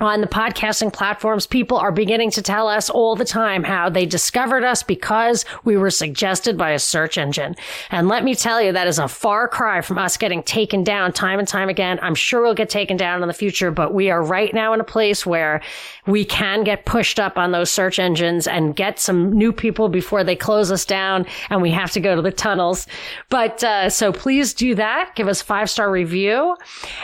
[0.00, 4.06] on the podcasting platforms, people are beginning to tell us all the time how they
[4.06, 7.54] discovered us because we were suggested by a search engine.
[7.90, 11.12] And let me tell you, that is a far cry from us getting taken down
[11.12, 11.98] time and time again.
[12.02, 14.80] I'm sure we'll get taken down in the future, but we are right now in
[14.80, 15.60] a place where
[16.06, 20.24] we can get pushed up on those search engines and get some new people before
[20.24, 22.86] they close us down and we have to go to the tunnels.
[23.28, 25.12] But, uh, so please do that.
[25.14, 26.56] Give us five star review.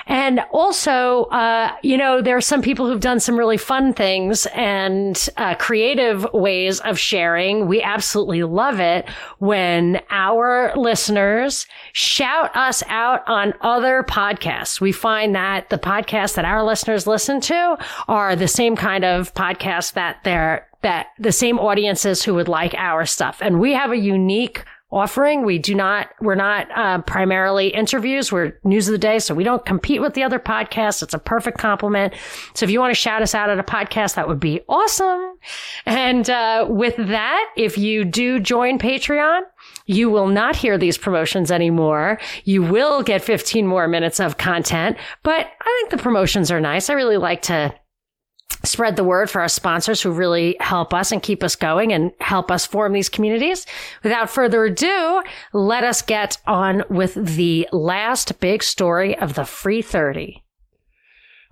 [0.06, 4.46] And also, uh, you know, there are some people who've done some really fun things
[4.46, 7.66] and uh, creative ways of sharing.
[7.66, 14.80] We absolutely love it when our listeners shout us out on other podcasts.
[14.80, 19.32] We find that the podcasts that our listeners listen to are the same kind of
[19.34, 23.38] podcasts that they're that the same audiences who would like our stuff.
[23.40, 24.64] And we have a unique
[24.96, 25.44] offering.
[25.44, 28.32] We do not, we're not uh, primarily interviews.
[28.32, 29.18] We're news of the day.
[29.18, 31.02] So we don't compete with the other podcasts.
[31.02, 32.14] It's a perfect compliment.
[32.54, 35.38] So if you want to shout us out at a podcast, that would be awesome.
[35.84, 39.42] And uh, with that, if you do join Patreon,
[39.86, 42.18] you will not hear these promotions anymore.
[42.44, 46.90] You will get 15 more minutes of content, but I think the promotions are nice.
[46.90, 47.74] I really like to
[48.64, 52.12] spread the word for our sponsors who really help us and keep us going and
[52.20, 53.66] help us form these communities.
[54.02, 59.82] Without further ado, let us get on with the last big story of the free
[59.82, 60.42] 30.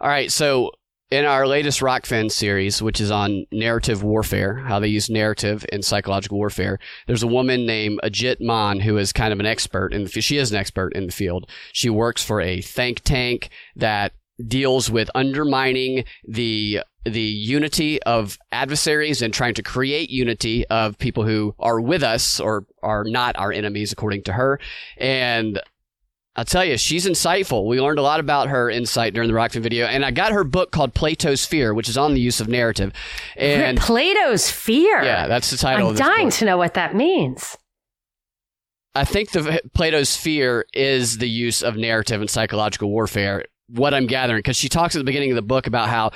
[0.01, 0.31] All right.
[0.31, 0.73] So
[1.11, 5.83] in our latest Rokfin series, which is on narrative warfare, how they use narrative in
[5.83, 10.05] psychological warfare, there's a woman named Ajit Maan who is kind of an expert in
[10.05, 11.49] the, she is an expert in the field.
[11.73, 14.13] She works for a think tank that
[14.47, 21.23] deals with undermining the the unity of adversaries and trying to create unity of people
[21.23, 24.59] who are with us or are not our enemies according to her
[24.97, 25.61] and
[26.37, 27.65] I'll tell you, she's insightful.
[27.65, 30.43] We learned a lot about her insight during the Rokfin video, and I got her
[30.43, 32.93] book called Plato's Fear, which is on the use of narrative.
[33.37, 35.05] And Plato's Fear.
[35.05, 35.91] Yeah, that's the title.
[35.91, 36.35] I'm dying book.
[36.35, 37.57] to know what that means.
[38.97, 44.07] I think the Plato's Fear is the use of narrative in psychological warfare what I'm
[44.07, 46.11] gathering because she talks at the beginning of the book about how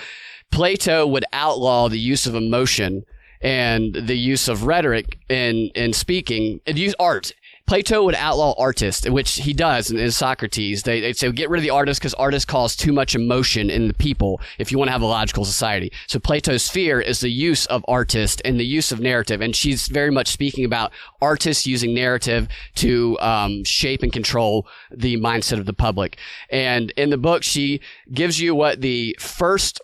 [0.51, 3.05] Plato would outlaw the use of emotion
[3.41, 7.33] and the use of rhetoric in in speaking and use art
[7.69, 10.85] Plato would outlaw artists, which he does in, Socrates.
[10.85, 13.89] They, would say, get rid of the artist because artists cause too much emotion in
[13.89, 15.93] the people if you want to have a logical society.
[16.07, 19.43] So Plato's fear is the use of artists and the use of narrative.
[19.43, 25.19] And she's very much speaking about artists using narrative to um, shape and control the
[25.19, 26.17] mindset of the public.
[26.49, 29.83] And in the book, she gives you what the first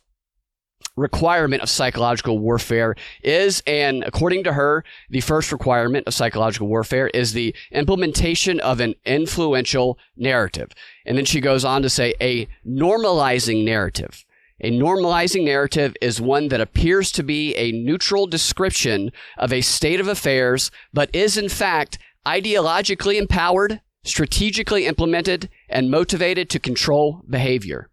[0.97, 7.09] requirement of psychological warfare is, and according to her, the first requirement of psychological warfare
[7.09, 10.71] is the implementation of an influential narrative.
[11.05, 14.25] And then she goes on to say a normalizing narrative.
[14.61, 20.01] A normalizing narrative is one that appears to be a neutral description of a state
[20.01, 27.91] of affairs, but is in fact ideologically empowered, strategically implemented, and motivated to control behavior.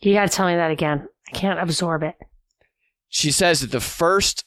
[0.00, 1.08] You got to tell me that again.
[1.28, 2.16] I can't absorb it.
[3.08, 4.44] She says that the first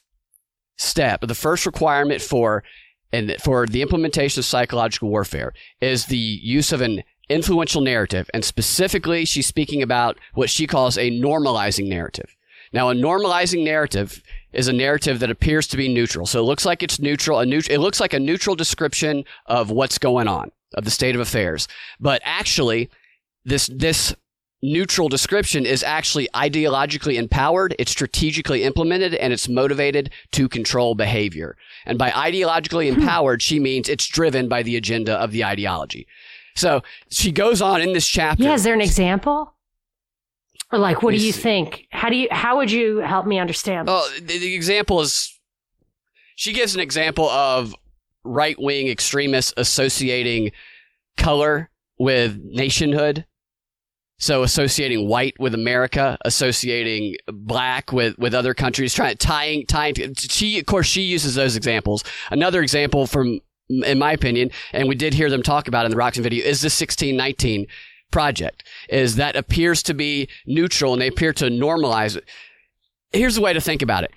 [0.76, 2.62] step, the first requirement for
[3.12, 8.30] and for the implementation of psychological warfare is the use of an influential narrative.
[8.32, 12.36] And specifically, she's speaking about what she calls a normalizing narrative.
[12.72, 16.26] Now, a normalizing narrative is a narrative that appears to be neutral.
[16.26, 17.40] So it looks like it's neutral.
[17.40, 21.14] A neut- it looks like a neutral description of what's going on, of the state
[21.14, 21.66] of affairs.
[21.98, 22.90] But actually,
[23.44, 24.14] this, this
[24.62, 31.56] neutral description is actually ideologically empowered, it's strategically implemented, and it's motivated to control behavior.
[31.86, 33.00] And by ideologically hmm.
[33.00, 36.06] empowered, she means it's driven by the agenda of the ideology.
[36.54, 38.42] So she goes on in this chapter.
[38.44, 39.54] Yeah, is there an example?
[40.72, 41.86] Or like, what do you see- think?
[41.90, 42.28] How do you?
[42.30, 43.88] How would you help me understand?
[43.90, 45.38] Oh, the, the example is
[46.36, 47.74] she gives an example of
[48.24, 50.52] right wing extremists associating
[51.16, 53.26] color with nationhood.
[54.20, 60.14] So associating white with America, associating black with, with other countries, trying tying tying.
[60.14, 62.04] She of course she uses those examples.
[62.30, 65.96] Another example from, in my opinion, and we did hear them talk about in the
[65.96, 67.66] Rokfin video, is the sixteen nineteen
[68.12, 68.62] project.
[68.88, 72.24] Is that appears to be neutral and they appear to normalize it
[73.12, 74.12] here's the way to think about it.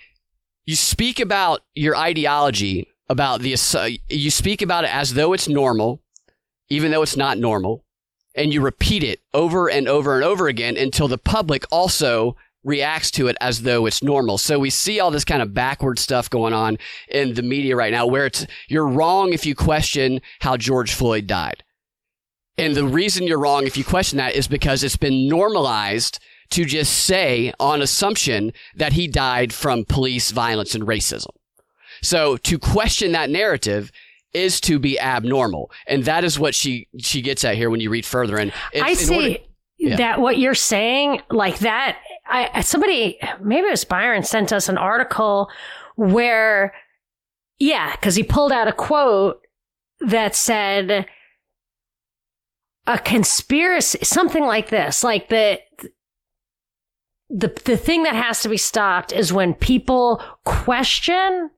[0.65, 6.01] You speak about your ideology, about the, you speak about it as though it's normal,
[6.69, 7.83] even though it's not normal,
[8.35, 13.11] and you repeat it over and over and over again until the public also reacts
[13.11, 14.37] to it as though it's normal.
[14.37, 16.77] So we see all this kind of backward stuff going on
[17.09, 21.27] in the media right now where it's, you're wrong if you question how George Floyd
[21.27, 21.63] died.
[22.57, 26.19] And the reason you're wrong if you question that is because it's been normalized
[26.51, 31.31] to just say on assumption that he died from police violence and racism.
[32.01, 33.91] So to question that narrative
[34.33, 35.71] is to be abnormal.
[35.87, 38.37] And that is what she, she gets at here when you read further.
[38.37, 39.43] And it's- I in see order-
[39.77, 39.95] Yeah.
[39.97, 41.97] that what you're saying, like that.
[42.25, 45.49] I somebody maybe it was Byron sent us an article
[45.95, 46.73] where,
[47.59, 49.41] yeah, because he pulled out a quote
[49.99, 51.05] that said
[52.87, 55.59] a conspiracy, something like this, like the.
[57.35, 61.49] The, the thing that has to be stopped is when people question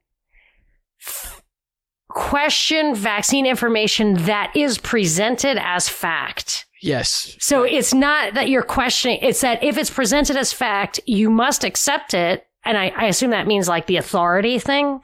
[2.15, 6.65] question vaccine information that is presented as fact.
[6.82, 7.36] yes.
[7.39, 11.63] So it's not that you're questioning, it's that if it's presented as fact, you must
[11.63, 12.47] accept it.
[12.63, 15.01] And I, I assume that means like the authority thing.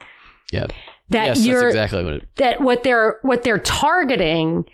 [0.50, 0.66] Yeah.
[1.10, 4.64] That yes, you're exactly what it that what they're what they're targeting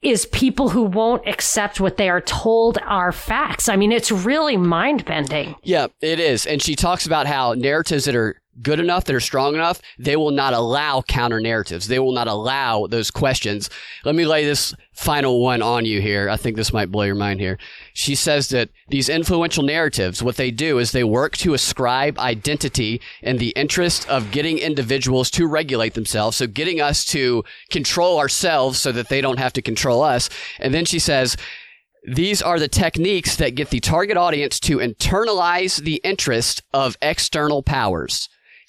[0.00, 3.68] is people who won't accept what they are told are facts.
[3.68, 5.56] I mean, it's really mind bending.
[5.62, 6.46] Yeah, it is.
[6.46, 10.16] And she talks about how narratives that are good enough, that are strong enough, they
[10.16, 11.88] will not allow counter narratives.
[11.88, 13.70] They will not allow those questions.
[14.04, 16.28] Let me lay this final one on you here.
[16.28, 17.58] I think this might blow your mind here.
[17.92, 23.00] She says that these influential narratives, what they do is they work to ascribe identity
[23.22, 26.36] in the interest of getting individuals to regulate themselves.
[26.36, 30.28] So getting us to control ourselves so that they don't have to control us.
[30.58, 31.36] And then she says,
[32.06, 37.62] these are the techniques that get the target audience to internalize the interest of external
[37.62, 38.28] powers.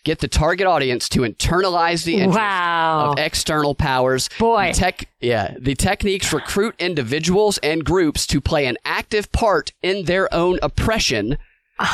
[0.09, 3.11] Get the target audience to internalize the interest Wow.
[3.11, 4.27] of external powers.
[4.39, 4.71] Boy.
[4.73, 10.05] The tech, yeah, the techniques recruit individuals and groups to play an active part in
[10.05, 11.37] their own oppression,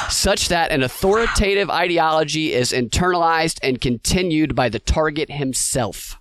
[0.07, 6.17] such that an authoritative ideology is internalized and continued by the target himself.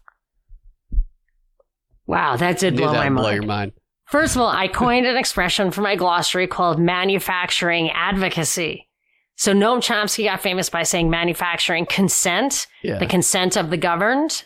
[2.08, 3.34] Wow, that did blow that my blow mind.
[3.36, 3.72] your mind.
[4.06, 8.88] First of all, I coined an expression for my glossary called manufacturing advocacy.
[9.36, 12.98] So Noam Chomsky got famous by saying manufacturing consent, Yeah.
[12.98, 14.44] the consent of the governed,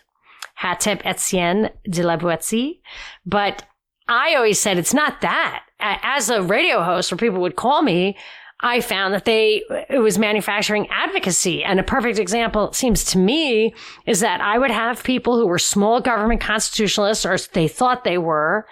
[0.62, 2.81] Hatep Etienne de la Boetie.
[3.27, 3.64] But
[4.09, 5.64] I always said it's not that.
[5.81, 8.16] As a radio host, where people would call me,
[8.61, 11.62] I found that they it was manufacturing advocacy.
[11.62, 13.74] And a perfect example it seems to me
[14.07, 18.18] is that I would have people who were small government constitutionalists or they thought they
[18.18, 18.66] were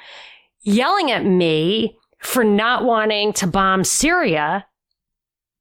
[0.62, 4.66] yelling at me for not wanting to bomb Syria.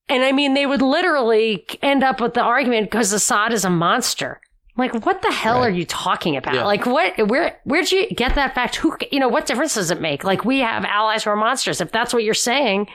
[0.07, 3.69] And I mean, they would literally end up with the argument because Assad is a
[3.69, 4.39] monster.
[4.77, 5.67] Like, what the hell Right.
[5.67, 6.53] are you talking about?
[6.53, 6.65] Yeah.
[6.65, 8.75] Like, what, where, where'd you get that fact?
[8.75, 10.23] Who, you know, what difference does it make?
[10.23, 11.79] Like, we have allies who are monsters.
[11.81, 12.87] If that's what you're saying,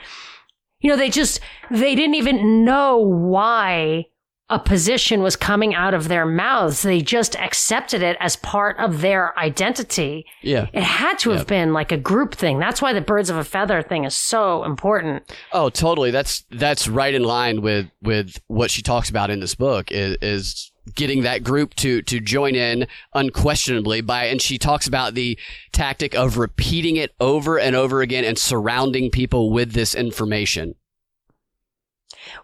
[0.79, 1.39] you know, they just,
[1.71, 4.05] they didn't even know why
[4.51, 6.81] a position was coming out of their mouths.
[6.83, 10.25] They just accepted it as part of their identity.
[10.41, 10.67] Yeah.
[10.73, 11.45] It had to have Yeah.
[11.45, 12.59] been like a group thing.
[12.59, 15.23] That's why the birds of a feather thing is so important.
[15.53, 16.11] Oh, totally.
[16.11, 20.17] That's that's right in line with with what she talks about in this book is,
[20.21, 25.37] is getting that group to to join in unquestionably by and she talks about the
[25.71, 30.75] tactic of repeating it over and over again and surrounding people with this information.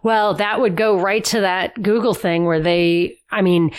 [0.03, 3.71] Well, that would go right to that Google thing where they, I mean,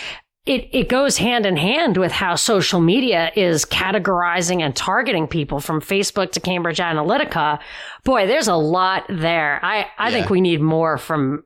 [0.45, 5.59] it, it goes hand in hand with how social media is categorizing and targeting people
[5.59, 7.59] from Facebook to Cambridge Analytica.
[8.03, 9.59] Boy, there's a lot there.
[9.63, 11.43] I, I think we need more from,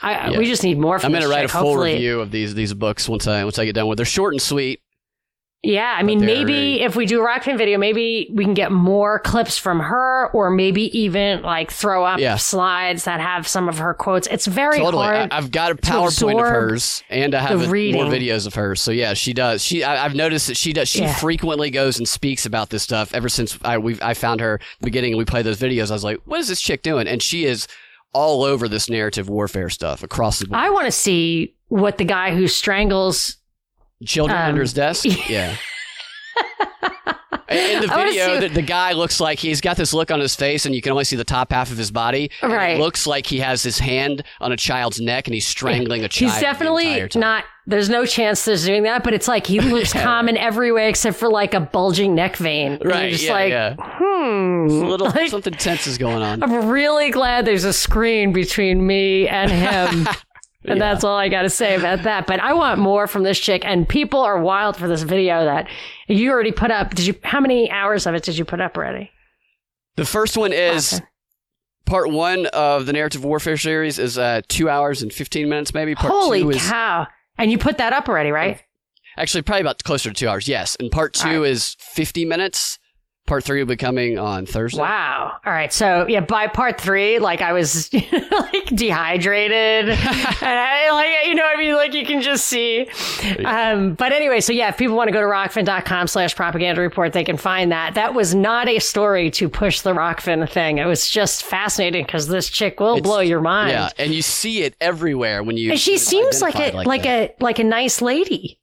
[0.00, 0.38] I, Yeah.
[0.38, 2.54] we just need more from I'm going to write a full Hopefully- review of these
[2.54, 3.96] these books once I once I get done with.
[3.98, 4.80] They're short and sweet.
[5.62, 9.18] Yeah, I mean, maybe if we do a Rokfin video, maybe we can get more
[9.18, 12.36] clips from her, or maybe even like throw up Yeah.
[12.36, 14.28] slides that have some of her quotes.
[14.28, 15.04] It's very Totally.
[15.04, 15.32] hard.
[15.32, 18.80] I, I've got a PowerPoint of hers, and I have a- more videos of hers.
[18.80, 19.60] So yeah, she does.
[19.64, 20.88] She I, I've noticed that she does.
[20.88, 21.14] She Yeah.
[21.14, 23.12] frequently goes and speaks about this stuff.
[23.12, 25.90] Ever since I we I found her at the beginning, and we played those videos.
[25.90, 27.08] I was like, what is this chick doing?
[27.08, 27.66] And she is
[28.12, 30.60] all over this narrative warfare stuff across the board.
[30.60, 33.38] I want to see what the guy who strangles.
[34.04, 35.06] Children um, under his desk.
[35.28, 35.56] Yeah.
[37.48, 40.66] In the video, the, the guy looks like he's got this look on his face,
[40.66, 42.30] and you can only see the top half of his body.
[42.42, 42.76] Right.
[42.76, 46.08] It looks like he has his hand on a child's neck, and he's strangling a
[46.08, 46.32] child.
[46.32, 47.20] He's definitely time.
[47.20, 47.44] not.
[47.64, 50.88] There's no chance there's doing that, but it's like he looks calm in every way
[50.88, 52.78] except for like a bulging neck vein.
[52.84, 53.74] Right, You're just yeah, like, yeah.
[53.78, 54.68] hmm.
[54.68, 56.42] Little Like, something tense is going on.
[56.42, 60.08] I'm really glad there's a screen between me and him.
[60.68, 62.26] And that's all I got to say about that.
[62.26, 63.64] But I want more from this chick.
[63.64, 65.68] And people are wild for this video that
[66.08, 66.94] you already put up.
[66.94, 67.14] Did you?
[67.22, 69.10] How many hours of it did you put up already?
[69.96, 71.04] The first one is Okay.
[71.86, 75.94] part one of the narrative warfare series is uh, two hours and fifteen minutes, maybe.
[75.94, 77.06] Part Holy two is cow!
[77.38, 78.60] And you put that up already, right?
[79.18, 80.46] actually probably about closer to two hours.
[80.46, 82.78] Yes, and part two All is fifty minutes.
[83.26, 84.80] Part three will be coming on Thursday.
[84.80, 85.36] Wow.
[85.44, 85.72] All right.
[85.72, 87.92] So yeah, by part three, like I was
[88.32, 89.98] like dehydrated, and
[90.42, 91.74] I like you know what I mean.
[91.74, 92.88] Like you can just see.
[93.44, 97.12] Um, but anyway, so yeah, if people want to go to rokfin.com slash propaganda report,
[97.12, 97.94] they can find that.
[97.94, 100.78] That was not a story to push the rockfin thing.
[100.78, 103.70] It was just fascinating because this chick will It's- blow your mind.
[103.72, 105.70] Yeah, and you see it everywhere when you.
[105.72, 108.58] And she seems like a identified like, a like a nice lady.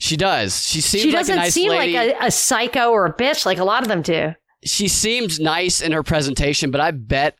[0.00, 0.64] She does.
[0.66, 1.94] She seems like She doesn't a nice seem lady.
[1.94, 4.34] like a, a psycho or a bitch like a lot of them do.
[4.64, 7.36] she seems nice in her presentation, but I bet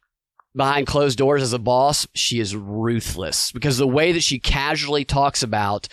[0.57, 5.05] behind closed doors as a boss, she is ruthless because the way that she casually
[5.05, 5.87] talks about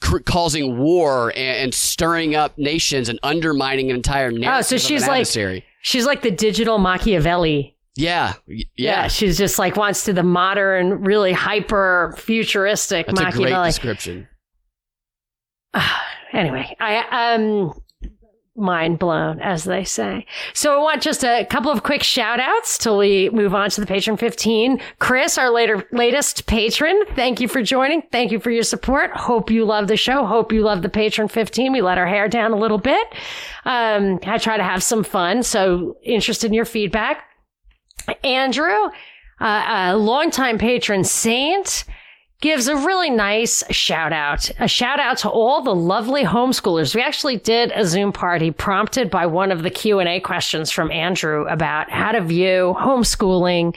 [0.00, 4.76] cr- causing war and, and stirring up nations and undermining an entire narrative Oh, so
[4.76, 5.64] she's like- adversary.
[5.82, 7.74] She's like the digital Machiavelli.
[7.96, 9.08] Yeah, y- yeah.
[9.08, 13.68] she's just like wants to the modern, really hyper futuristic That's a great Machiavelli.
[13.68, 14.28] description.
[16.32, 17.72] anyway, I um
[18.58, 20.26] mind blown, as they say.
[20.52, 23.80] So I want just a couple of quick shout outs till we move on to
[23.80, 24.80] the patron 15.
[24.98, 28.02] Chris, our later latest patron, thank you for joining.
[28.10, 29.12] Thank you for your support.
[29.12, 30.26] Hope you love the show.
[30.26, 31.72] Hope you love the patron 15.
[31.72, 33.06] We let our hair down a little bit.
[33.64, 35.42] Um, I try to have some fun.
[35.42, 37.24] So interested in your feedback.
[38.24, 38.90] Andrew,
[39.40, 41.84] uh, a longtime patron saint,
[42.40, 44.48] gives a really nice shout out.
[44.60, 46.94] A shout out to all the lovely homeschoolers.
[46.94, 51.46] We actually did a Zoom party prompted by one of the Q&A questions from Andrew
[51.48, 53.74] about how to view homeschooling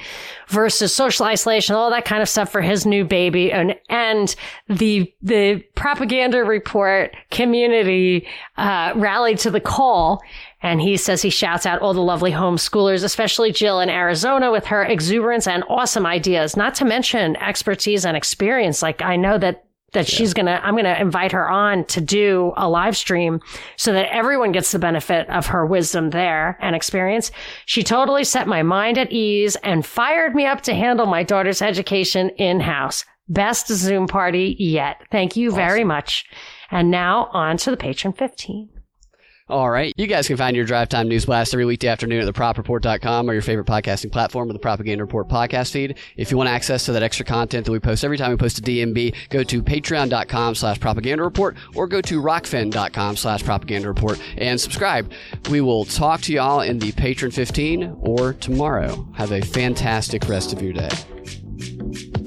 [0.47, 4.36] versus social isolation, all that kind of stuff for his new baby and and
[4.68, 10.22] the the propaganda report community uh, rallied to the call
[10.62, 14.66] and he says he shouts out all the lovely homeschoolers, especially Jill in Arizona with
[14.66, 18.82] her exuberance and awesome ideas, not to mention expertise and experience.
[18.82, 21.99] Like I know that that she's going to I'm going to invite her on to
[21.99, 23.41] do a live stream
[23.76, 27.32] so that everyone gets the benefit of her wisdom there and experience.
[27.66, 31.62] She totally set my mind at ease and fired me up to handle my daughter's
[31.62, 33.03] education in-house.
[33.28, 35.01] Best Zoom party yet.
[35.12, 36.26] Thank you very much.
[36.70, 38.80] And now on to the patron 15.
[39.52, 39.93] All right.
[39.97, 43.34] You guys can find your Drive Time News Blast every weekday afternoon at thepropreport.com or
[43.34, 45.97] your favorite podcasting platform or the Propaganda Report podcast feed.
[46.16, 48.60] If you want access to that extra content that we post every time we post
[48.60, 54.22] a DNB, go to patreon.com slash propaganda report or go to rokfin.com slash propaganda report
[54.38, 55.12] and subscribe.
[55.49, 59.06] We will talk to y'all in the Patron 15 or tomorrow.
[59.16, 62.20] Have a fantastic rest of your day.